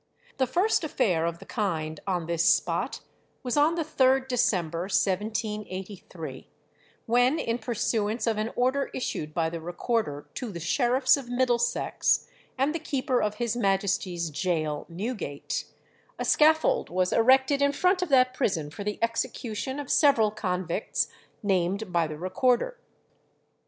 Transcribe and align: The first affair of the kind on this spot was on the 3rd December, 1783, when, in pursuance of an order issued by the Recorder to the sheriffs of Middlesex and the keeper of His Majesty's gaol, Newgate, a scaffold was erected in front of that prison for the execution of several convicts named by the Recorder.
The 0.37 0.47
first 0.47 0.83
affair 0.83 1.27
of 1.27 1.37
the 1.37 1.45
kind 1.45 1.99
on 2.07 2.25
this 2.25 2.43
spot 2.43 3.01
was 3.43 3.55
on 3.55 3.75
the 3.75 3.83
3rd 3.83 4.27
December, 4.29 4.85
1783, 4.89 6.47
when, 7.05 7.37
in 7.37 7.59
pursuance 7.59 8.25
of 8.25 8.39
an 8.39 8.49
order 8.55 8.89
issued 8.95 9.31
by 9.31 9.51
the 9.51 9.61
Recorder 9.61 10.27
to 10.33 10.51
the 10.51 10.59
sheriffs 10.59 11.17
of 11.17 11.29
Middlesex 11.29 12.27
and 12.57 12.73
the 12.73 12.79
keeper 12.79 13.21
of 13.21 13.35
His 13.35 13.55
Majesty's 13.55 14.31
gaol, 14.31 14.87
Newgate, 14.89 15.65
a 16.17 16.25
scaffold 16.25 16.89
was 16.89 17.13
erected 17.13 17.61
in 17.61 17.71
front 17.71 18.01
of 18.01 18.09
that 18.09 18.33
prison 18.33 18.71
for 18.71 18.83
the 18.83 18.97
execution 19.03 19.77
of 19.79 19.91
several 19.91 20.31
convicts 20.31 21.09
named 21.43 21.93
by 21.93 22.07
the 22.07 22.17
Recorder. 22.17 22.79